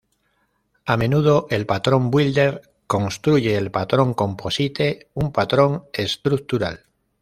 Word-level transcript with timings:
A 0.87 0.97
menudo, 0.97 1.45
el 1.51 1.67
patrón 1.67 2.09
builder 2.09 2.59
construye 2.87 3.55
el 3.55 3.69
patrón 3.69 4.15
Composite, 4.15 5.11
un 5.13 5.31
patrón 5.31 5.83
estructural. 5.93 6.87